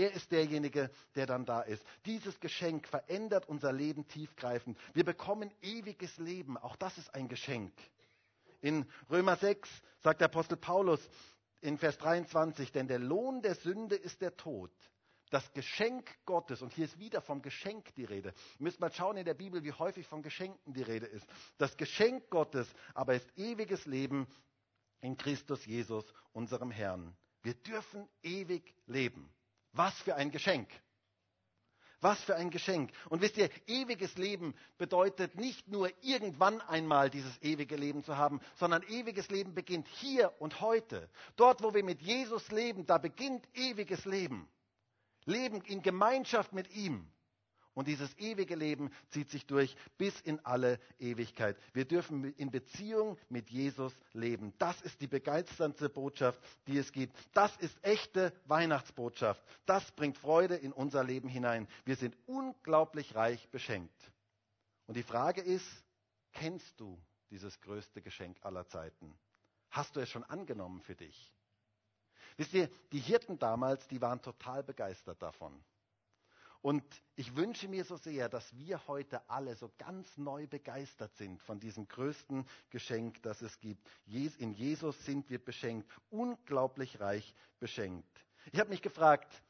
[0.00, 1.84] Er ist derjenige, der dann da ist.
[2.06, 4.78] Dieses Geschenk verändert unser Leben tiefgreifend.
[4.94, 6.56] Wir bekommen ewiges Leben.
[6.56, 7.74] Auch das ist ein Geschenk.
[8.62, 11.06] In Römer 6 sagt der Apostel Paulus
[11.60, 14.70] in Vers 23, denn der Lohn der Sünde ist der Tod.
[15.28, 18.32] Das Geschenk Gottes, und hier ist wieder vom Geschenk die Rede.
[18.58, 21.26] Ihr müsst mal schauen in der Bibel, wie häufig von Geschenken die Rede ist.
[21.58, 24.26] Das Geschenk Gottes aber ist ewiges Leben
[25.02, 27.14] in Christus Jesus, unserem Herrn.
[27.42, 29.30] Wir dürfen ewig leben.
[29.72, 30.68] Was für ein Geschenk.
[32.00, 32.92] Was für ein Geschenk.
[33.10, 38.40] Und wisst ihr, ewiges Leben bedeutet nicht nur irgendwann einmal dieses ewige Leben zu haben,
[38.56, 41.10] sondern ewiges Leben beginnt hier und heute.
[41.36, 44.48] Dort, wo wir mit Jesus leben, da beginnt ewiges Leben.
[45.26, 47.06] Leben in Gemeinschaft mit ihm.
[47.74, 51.56] Und dieses ewige Leben zieht sich durch bis in alle Ewigkeit.
[51.72, 54.52] Wir dürfen in Beziehung mit Jesus leben.
[54.58, 57.16] Das ist die begeisternde Botschaft, die es gibt.
[57.32, 59.42] Das ist echte Weihnachtsbotschaft.
[59.66, 61.68] Das bringt Freude in unser Leben hinein.
[61.84, 64.12] Wir sind unglaublich reich beschenkt.
[64.86, 65.84] Und die Frage ist,
[66.32, 69.16] kennst du dieses größte Geschenk aller Zeiten?
[69.70, 71.32] Hast du es schon angenommen für dich?
[72.36, 75.62] Wisst ihr, die Hirten damals, die waren total begeistert davon.
[76.62, 76.84] Und
[77.16, 81.58] ich wünsche mir so sehr, dass wir heute alle so ganz neu begeistert sind von
[81.58, 83.88] diesem größten Geschenk, das es gibt.
[84.06, 88.26] In Jesus sind wir beschenkt, unglaublich reich beschenkt.
[88.52, 89.42] Ich habe mich gefragt,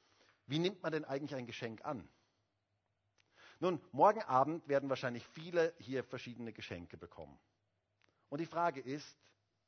[0.46, 2.08] wie nimmt man denn eigentlich ein Geschenk an?
[3.58, 7.38] Nun, morgen Abend werden wahrscheinlich viele hier verschiedene Geschenke bekommen.
[8.28, 9.16] Und die Frage ist,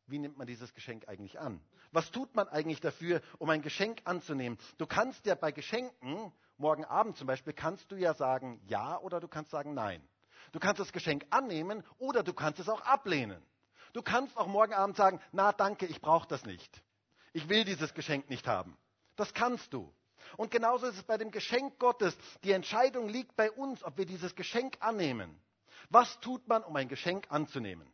[0.07, 1.61] wie nimmt man dieses Geschenk eigentlich an?
[1.91, 4.59] Was tut man eigentlich dafür, um ein Geschenk anzunehmen?
[4.79, 9.21] Du kannst ja bei Geschenken morgen Abend zum Beispiel, kannst du ja sagen ja oder
[9.21, 10.03] du kannst sagen nein.
[10.53, 13.43] Du kannst das Geschenk annehmen oder du kannst es auch ablehnen.
[13.93, 16.83] Du kannst auch morgen Abend sagen, na danke, ich brauche das nicht.
[17.35, 18.77] Ich will dieses Geschenk nicht haben.
[19.17, 19.93] Das kannst du.
[20.37, 22.17] Und genauso ist es bei dem Geschenk Gottes.
[22.45, 25.39] Die Entscheidung liegt bei uns, ob wir dieses Geschenk annehmen.
[25.91, 27.93] Was tut man, um ein Geschenk anzunehmen?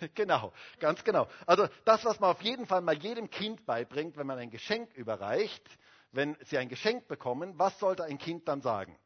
[0.14, 1.28] Genau, ganz genau.
[1.46, 4.94] Also das, was man auf jeden Fall mal jedem Kind beibringt, wenn man ein Geschenk
[4.94, 5.64] überreicht,
[6.12, 8.98] wenn sie ein Geschenk bekommen, was sollte ein Kind dann sagen?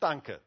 [0.00, 0.40] Danke.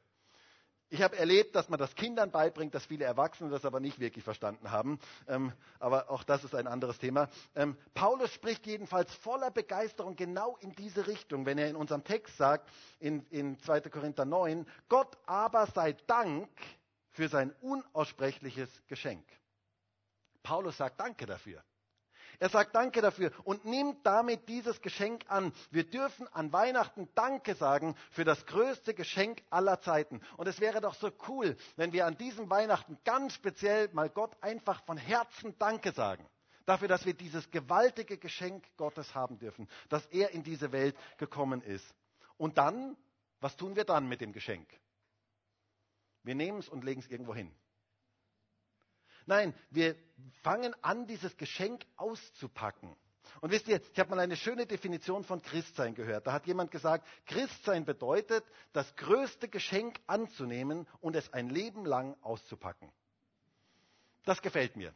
[0.90, 4.24] Ich habe erlebt, dass man das Kindern beibringt, dass viele Erwachsene das aber nicht wirklich
[4.24, 5.00] verstanden haben.
[5.28, 7.28] Ähm, aber auch das ist ein anderes Thema.
[7.56, 12.38] Ähm, Paulus spricht jedenfalls voller Begeisterung genau in diese Richtung, wenn er in unserem Text
[12.38, 13.82] sagt, in, in 2.
[13.82, 16.50] Korinther 9, Gott aber sei Dank
[17.10, 19.26] für sein unaussprechliches Geschenk.
[20.46, 21.64] Paulus sagt Danke dafür.
[22.40, 25.52] Er sagt Danke dafür und nimmt damit dieses Geschenk an.
[25.72, 30.22] Wir dürfen an Weihnachten Danke sagen für das größte Geschenk aller Zeiten.
[30.38, 34.36] Und es wäre doch so cool, wenn wir an diesem Weihnachten ganz speziell mal Gott
[34.42, 36.28] einfach von Herzen Danke sagen.
[36.66, 41.62] Dafür, dass wir dieses gewaltige Geschenk Gottes haben dürfen, dass er in diese Welt gekommen
[41.62, 41.86] ist.
[42.38, 42.96] Und dann,
[43.40, 44.68] was tun wir dann mit dem Geschenk?
[46.24, 47.52] Wir nehmen es und legen es irgendwo hin.
[49.26, 49.96] Nein, wir
[50.44, 52.96] fangen an, dieses Geschenk auszupacken.
[53.42, 56.28] Und wisst ihr, ich habe mal eine schöne Definition von Christsein gehört.
[56.28, 62.16] Da hat jemand gesagt, Christsein bedeutet, das größte Geschenk anzunehmen und es ein Leben lang
[62.22, 62.92] auszupacken.
[64.26, 64.94] Das gefällt mir.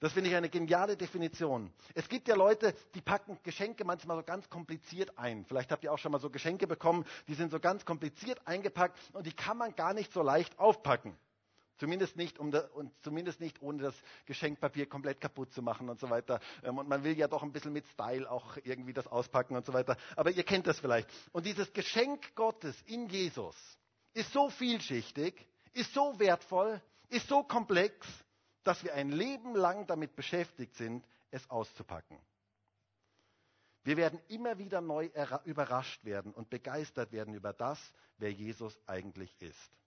[0.00, 1.72] Das finde ich eine geniale Definition.
[1.94, 5.44] Es gibt ja Leute, die packen Geschenke manchmal so ganz kompliziert ein.
[5.44, 8.96] Vielleicht habt ihr auch schon mal so Geschenke bekommen, die sind so ganz kompliziert eingepackt
[9.12, 11.16] und die kann man gar nicht so leicht aufpacken.
[11.78, 13.94] Zumindest nicht, um da, und zumindest nicht ohne das
[14.26, 16.40] Geschenkpapier komplett kaputt zu machen und so weiter.
[16.62, 19.64] Ähm, und man will ja doch ein bisschen mit Style auch irgendwie das auspacken und
[19.64, 19.96] so weiter.
[20.16, 21.08] Aber ihr kennt das vielleicht.
[21.32, 23.56] Und dieses Geschenk Gottes in Jesus
[24.12, 28.06] ist so vielschichtig, ist so wertvoll, ist so komplex,
[28.64, 32.18] dass wir ein Leben lang damit beschäftigt sind, es auszupacken.
[33.84, 35.08] Wir werden immer wieder neu
[35.44, 37.78] überrascht werden und begeistert werden über das,
[38.18, 39.78] wer Jesus eigentlich ist.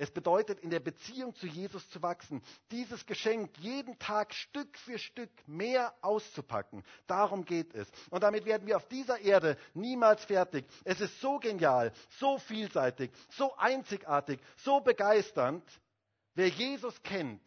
[0.00, 4.98] Es bedeutet, in der Beziehung zu Jesus zu wachsen, dieses Geschenk jeden Tag Stück für
[4.98, 6.82] Stück mehr auszupacken.
[7.06, 7.86] Darum geht es.
[8.08, 10.64] Und damit werden wir auf dieser Erde niemals fertig.
[10.84, 15.62] Es ist so genial, so vielseitig, so einzigartig, so begeisternd.
[16.34, 17.42] Wer Jesus kennt,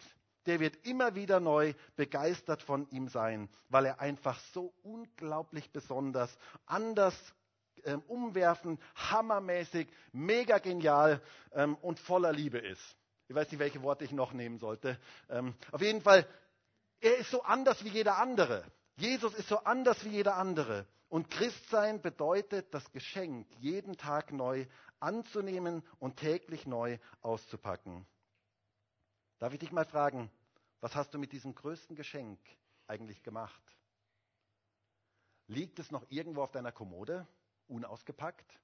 [0.45, 6.37] der wird immer wieder neu begeistert von ihm sein, weil er einfach so unglaublich besonders,
[6.67, 7.15] anders
[7.85, 11.21] ähm, umwerfen, hammermäßig, mega genial
[11.53, 12.95] ähm, und voller Liebe ist.
[13.27, 14.99] Ich weiß nicht, welche Worte ich noch nehmen sollte.
[15.29, 16.27] Ähm, auf jeden Fall,
[16.99, 18.63] er ist so anders wie jeder andere.
[18.95, 20.85] Jesus ist so anders wie jeder andere.
[21.09, 24.65] Und Christsein bedeutet, das Geschenk jeden Tag neu
[24.99, 28.05] anzunehmen und täglich neu auszupacken.
[29.39, 30.31] Darf ich dich mal fragen,
[30.79, 32.39] was hast du mit diesem größten Geschenk
[32.87, 33.61] eigentlich gemacht?
[35.47, 37.27] Liegt es noch irgendwo auf deiner Kommode?
[37.67, 38.59] Unausgepackt.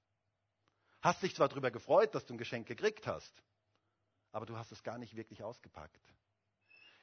[1.00, 3.42] Hast dich zwar darüber gefreut, dass du ein Geschenk gekriegt hast,
[4.32, 6.00] aber du hast es gar nicht wirklich ausgepackt.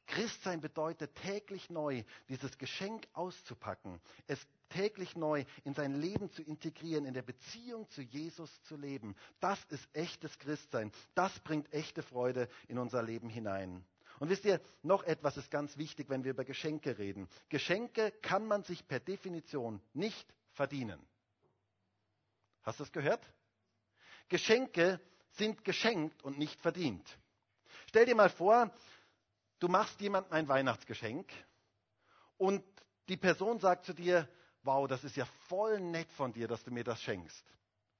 [0.07, 7.05] Christsein bedeutet täglich neu, dieses Geschenk auszupacken, es täglich neu in sein Leben zu integrieren,
[7.05, 9.15] in der Beziehung zu Jesus zu leben.
[9.39, 10.91] Das ist echtes Christsein.
[11.13, 13.85] Das bringt echte Freude in unser Leben hinein.
[14.19, 17.27] Und wisst ihr, noch etwas ist ganz wichtig, wenn wir über Geschenke reden.
[17.49, 20.99] Geschenke kann man sich per Definition nicht verdienen.
[22.67, 23.25] Hast du das gehört?
[24.27, 24.99] Geschenke
[25.31, 27.07] sind geschenkt und nicht verdient.
[27.87, 28.69] Stell dir mal vor,
[29.59, 31.31] du machst jemandem ein Weihnachtsgeschenk
[32.35, 32.61] und
[33.07, 34.27] die Person sagt zu dir,
[34.63, 37.45] wow, das ist ja voll nett von dir, dass du mir das schenkst.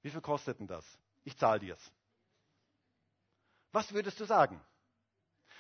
[0.02, 0.86] Wie viel kostet denn das?
[1.24, 1.92] Ich zahle dir's.
[3.72, 4.60] Was würdest du sagen?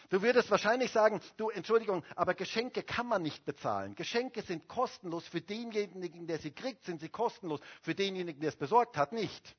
[0.09, 3.95] Du würdest wahrscheinlich sagen, du, Entschuldigung, aber Geschenke kann man nicht bezahlen.
[3.95, 5.27] Geschenke sind kostenlos.
[5.27, 7.59] Für denjenigen, der sie kriegt, sind sie kostenlos.
[7.81, 9.55] Für denjenigen, der es besorgt hat, nicht.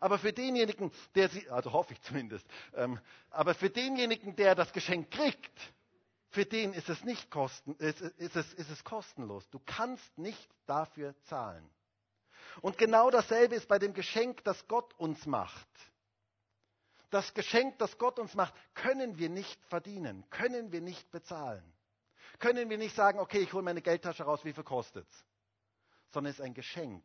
[0.00, 4.72] Aber für denjenigen, der sie, also hoffe ich zumindest, ähm, aber für denjenigen, der das
[4.72, 5.74] Geschenk kriegt,
[6.30, 9.48] für den ist es nicht kosten, ist, ist, es, ist es kostenlos.
[9.50, 11.68] Du kannst nicht dafür zahlen.
[12.60, 15.68] Und genau dasselbe ist bei dem Geschenk, das Gott uns macht.
[17.10, 21.64] Das Geschenk, das Gott uns macht, können wir nicht verdienen, können wir nicht bezahlen.
[22.38, 25.24] Können wir nicht sagen, okay, ich hole meine Geldtasche raus, wie viel kostet es?
[26.10, 27.04] Sondern es ist ein Geschenk.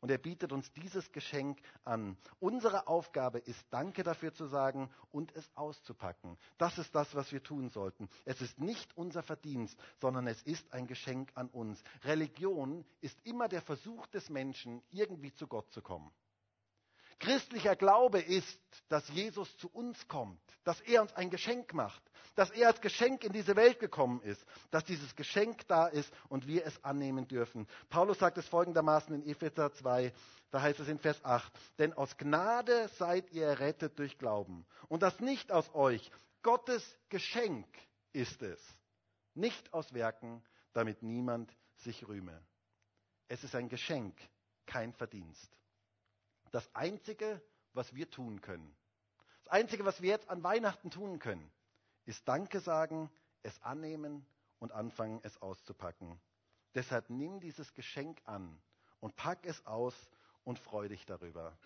[0.00, 2.16] Und er bietet uns dieses Geschenk an.
[2.38, 6.38] Unsere Aufgabe ist, Danke dafür zu sagen und es auszupacken.
[6.56, 8.08] Das ist das, was wir tun sollten.
[8.24, 11.82] Es ist nicht unser Verdienst, sondern es ist ein Geschenk an uns.
[12.04, 16.10] Religion ist immer der Versuch des Menschen, irgendwie zu Gott zu kommen.
[17.20, 22.02] Christlicher Glaube ist, dass Jesus zu uns kommt, dass er uns ein Geschenk macht,
[22.34, 26.46] dass er als Geschenk in diese Welt gekommen ist, dass dieses Geschenk da ist und
[26.46, 27.68] wir es annehmen dürfen.
[27.90, 30.12] Paulus sagt es folgendermaßen in Epheser 2,
[30.50, 35.02] da heißt es in Vers 8, denn aus Gnade seid ihr errettet durch Glauben und
[35.02, 36.10] das nicht aus euch,
[36.42, 37.66] Gottes Geschenk
[38.14, 38.60] ist es,
[39.34, 42.42] nicht aus Werken, damit niemand sich rühme.
[43.28, 44.16] Es ist ein Geschenk,
[44.64, 45.59] kein Verdienst
[46.50, 47.40] das Einzige,
[47.72, 48.74] was wir tun können.
[49.44, 51.50] Das Einzige, was wir jetzt an Weihnachten tun können,
[52.04, 53.10] ist Danke sagen,
[53.42, 54.26] es annehmen
[54.58, 56.20] und anfangen, es auszupacken.
[56.74, 58.60] Deshalb nimm dieses Geschenk an
[59.00, 59.94] und pack es aus
[60.44, 61.56] und freu dich darüber.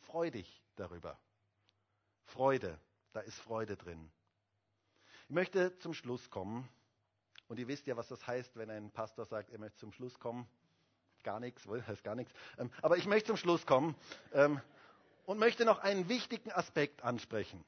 [0.00, 1.18] Freu dich darüber.
[2.24, 2.78] Freude,
[3.12, 4.10] da ist Freude drin.
[5.28, 6.68] Ich möchte zum Schluss kommen.
[7.48, 10.18] Und ihr wisst ja, was das heißt, wenn ein Pastor sagt, er möchte zum Schluss
[10.18, 10.48] kommen
[11.22, 12.32] gar nichts, heißt gar nichts.
[12.58, 13.94] Ähm, aber ich möchte zum Schluss kommen
[14.32, 14.60] ähm,
[15.26, 17.64] und möchte noch einen wichtigen Aspekt ansprechen.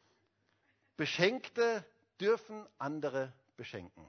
[0.96, 1.84] Beschenkte
[2.20, 4.08] dürfen andere beschenken.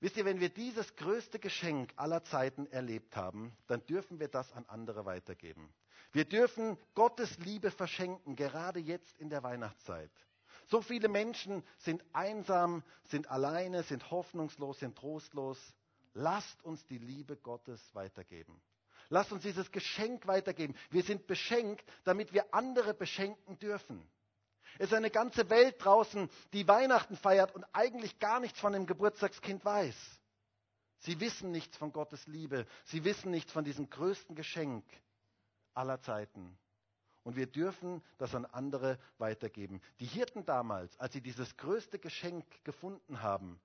[0.00, 4.52] Wisst ihr, wenn wir dieses größte Geschenk aller Zeiten erlebt haben, dann dürfen wir das
[4.52, 5.72] an andere weitergeben.
[6.12, 10.10] Wir dürfen Gottes Liebe verschenken, gerade jetzt in der Weihnachtszeit.
[10.68, 15.58] So viele Menschen sind einsam, sind alleine, sind hoffnungslos, sind trostlos.
[16.18, 18.58] Lasst uns die Liebe Gottes weitergeben.
[19.10, 20.74] Lasst uns dieses Geschenk weitergeben.
[20.88, 24.02] Wir sind beschenkt, damit wir andere beschenken dürfen.
[24.78, 28.86] Es ist eine ganze Welt draußen, die Weihnachten feiert und eigentlich gar nichts von dem
[28.86, 29.94] Geburtstagskind weiß.
[31.00, 32.66] Sie wissen nichts von Gottes Liebe.
[32.86, 34.86] Sie wissen nichts von diesem größten Geschenk
[35.74, 36.56] aller Zeiten.
[37.24, 39.82] Und wir dürfen das an andere weitergeben.
[40.00, 43.60] Die Hirten damals, als sie dieses größte Geschenk gefunden haben,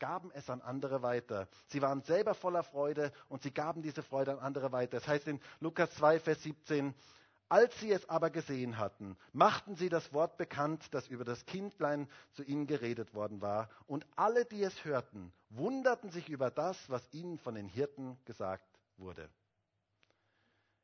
[0.00, 1.46] gaben es an andere weiter.
[1.68, 4.98] Sie waren selber voller Freude und sie gaben diese Freude an andere weiter.
[4.98, 6.92] Das heißt in Lukas 2, Vers 17,
[7.48, 12.08] als sie es aber gesehen hatten, machten sie das Wort bekannt, das über das Kindlein
[12.32, 13.68] zu ihnen geredet worden war.
[13.86, 18.66] Und alle, die es hörten, wunderten sich über das, was ihnen von den Hirten gesagt
[18.96, 19.28] wurde.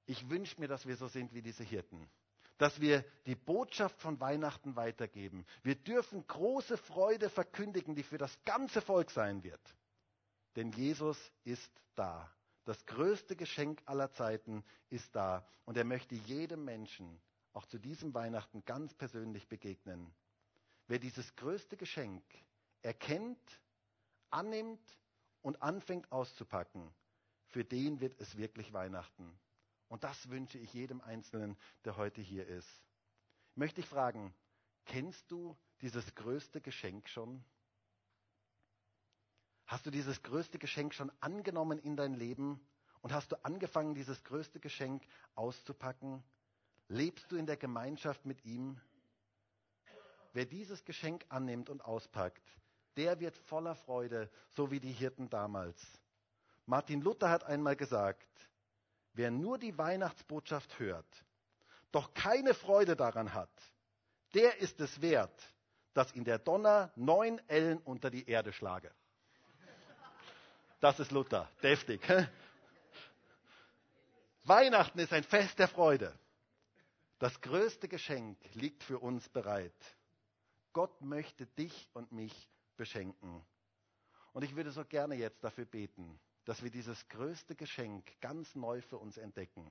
[0.06, 2.08] Ich wünsche mir, dass wir so sind wie diese Hirten
[2.58, 5.44] dass wir die Botschaft von Weihnachten weitergeben.
[5.62, 9.60] Wir dürfen große Freude verkündigen, die für das ganze Volk sein wird.
[10.56, 12.30] Denn Jesus ist da.
[12.64, 15.46] Das größte Geschenk aller Zeiten ist da.
[15.66, 17.20] Und er möchte jedem Menschen,
[17.52, 20.12] auch zu diesem Weihnachten, ganz persönlich begegnen.
[20.88, 22.22] Wer dieses größte Geschenk
[22.82, 23.60] erkennt,
[24.30, 24.98] annimmt
[25.42, 26.92] und anfängt auszupacken,
[27.48, 29.38] für den wird es wirklich Weihnachten.
[29.88, 32.68] Und das wünsche ich jedem Einzelnen, der heute hier ist.
[33.54, 34.34] Möchte ich fragen,
[34.84, 37.44] kennst du dieses größte Geschenk schon?
[39.66, 42.60] Hast du dieses größte Geschenk schon angenommen in dein Leben?
[43.00, 46.22] Und hast du angefangen, dieses größte Geschenk auszupacken?
[46.88, 48.80] Lebst du in der Gemeinschaft mit ihm?
[50.32, 52.42] Wer dieses Geschenk annimmt und auspackt,
[52.96, 55.80] der wird voller Freude, so wie die Hirten damals.
[56.66, 58.28] Martin Luther hat einmal gesagt,
[59.16, 61.06] Wer nur die Weihnachtsbotschaft hört,
[61.90, 63.50] doch keine Freude daran hat,
[64.34, 65.42] der ist es wert,
[65.94, 68.92] dass ihn der Donner neun Ellen unter die Erde schlage.
[70.80, 72.02] Das ist Luther, deftig.
[74.44, 76.14] Weihnachten ist ein Fest der Freude.
[77.18, 79.72] Das größte Geschenk liegt für uns bereit.
[80.74, 83.42] Gott möchte dich und mich beschenken.
[84.34, 88.80] Und ich würde so gerne jetzt dafür beten, dass wir dieses größte Geschenk ganz neu
[88.80, 89.70] für uns entdecken.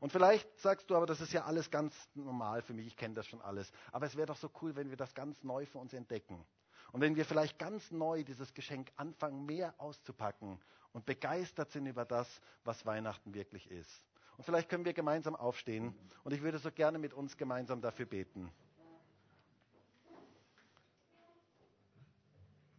[0.00, 3.14] Und vielleicht sagst du aber, das ist ja alles ganz normal für mich, ich kenne
[3.14, 3.70] das schon alles.
[3.92, 6.44] Aber es wäre doch so cool, wenn wir das ganz neu für uns entdecken.
[6.92, 10.58] Und wenn wir vielleicht ganz neu dieses Geschenk anfangen, mehr auszupacken
[10.92, 14.04] und begeistert sind über das, was Weihnachten wirklich ist.
[14.36, 15.94] Und vielleicht können wir gemeinsam aufstehen
[16.24, 18.50] und ich würde so gerne mit uns gemeinsam dafür beten.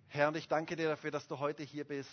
[0.08, 2.10] Herr, und ich danke dir dafür, dass du heute hier bist.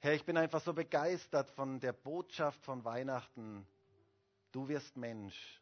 [0.00, 3.66] Herr, ich bin einfach so begeistert von der Botschaft von Weihnachten.
[4.52, 5.60] Du wirst Mensch.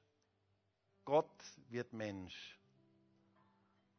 [1.05, 1.31] Gott
[1.69, 2.59] wird Mensch.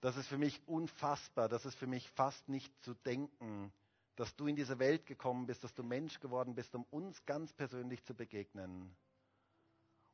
[0.01, 1.47] Das ist für mich unfassbar.
[1.49, 3.71] Das ist für mich fast nicht zu denken,
[4.17, 7.53] dass du in diese Welt gekommen bist, dass du Mensch geworden bist, um uns ganz
[7.53, 8.95] persönlich zu begegnen.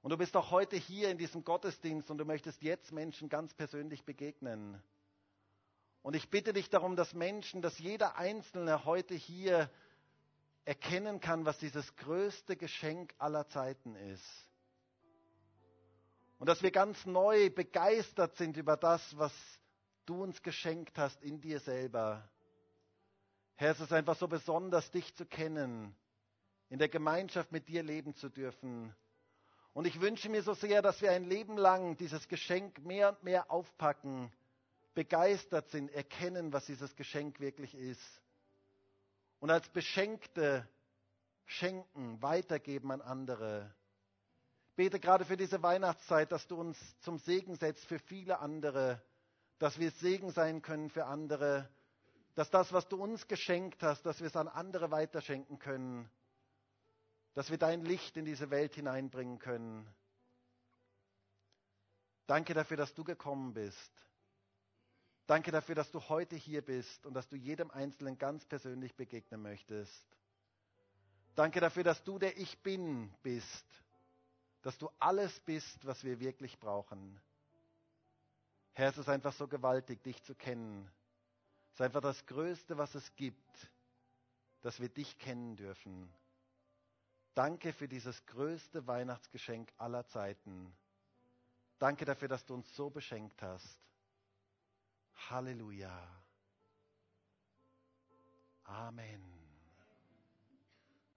[0.02, 3.54] Und du bist auch heute hier in diesem Gottesdienst und du möchtest jetzt Menschen ganz
[3.54, 4.82] persönlich begegnen.
[6.02, 9.70] Und ich bitte dich darum, dass Menschen, dass jeder Einzelne heute hier
[10.66, 14.50] erkennen kann, was dieses größte Geschenk aller Zeiten ist.
[16.38, 19.34] Und dass wir ganz neu begeistert sind über das, was
[20.06, 22.28] du uns geschenkt hast in dir selber.
[23.56, 25.96] Herr, es ist einfach so besonders, dich zu kennen,
[26.70, 28.96] in der Gemeinschaft mit dir leben zu dürfen.
[29.74, 33.24] Und ich wünsche mir so sehr, dass wir ein Leben lang dieses Geschenk mehr und
[33.24, 34.32] mehr aufpacken,
[34.96, 38.22] begeistert sind, erkennen, was dieses Geschenk wirklich ist
[39.42, 40.68] und als Beschenkte
[41.46, 43.74] schenken, weitergeben an andere.
[44.76, 49.02] Bete gerade für diese Weihnachtszeit, dass du uns zum Segen setzt für viele andere,
[49.60, 51.68] dass wir Segen sein können für andere,
[52.36, 56.10] dass das, was du uns geschenkt hast, dass wir es an andere weiterschenken können,
[57.34, 59.88] dass wir dein Licht in diese Welt hineinbringen können.
[62.28, 63.92] Danke dafür, dass du gekommen bist
[65.32, 69.42] Danke dafür, dass du heute hier bist und dass du jedem Einzelnen ganz persönlich begegnen
[69.42, 70.06] möchtest.
[71.36, 73.66] Danke dafür, dass du der Ich bin bist,
[74.62, 77.18] dass du alles bist, was wir wirklich brauchen.
[78.74, 80.92] Herr, es ist einfach so gewaltig, dich zu kennen.
[81.70, 83.72] Es ist einfach das Größte, was es gibt,
[84.64, 86.14] dass wir dich kennen dürfen.
[87.36, 90.76] Danke für dieses größte Weihnachtsgeschenk aller Zeiten.
[91.80, 93.80] Danke dafür, dass du uns so beschenkt hast.
[95.28, 95.94] Halleluja.
[98.66, 99.41] Amen.